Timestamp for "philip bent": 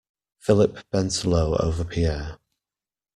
0.39-1.25